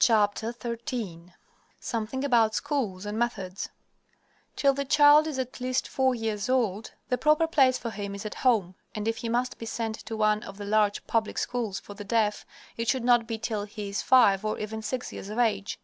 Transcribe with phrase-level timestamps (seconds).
[0.00, 1.32] XIII
[1.80, 3.70] SOMETHING ABOUT SCHOOLS AND METHODS
[4.54, 8.24] Till the child is at least four years old, the proper place for him is
[8.24, 11.80] at home, and if he must be sent to one of the large public schools
[11.80, 15.28] for the deaf it should not be till he is five or even six years
[15.28, 15.80] of age.